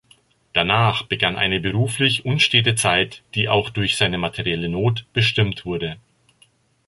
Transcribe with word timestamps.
Danach 0.53 1.03
begann 1.03 1.35
eine 1.35 1.59
beruflich 1.59 2.25
unstete 2.25 2.73
Zeit, 2.73 3.21
die 3.35 3.47
auch 3.49 3.69
durch 3.69 3.97
seine 3.97 4.17
materielle 4.17 4.67
Not 4.67 5.05
bestimmt 5.13 5.63
wurde. 5.63 5.97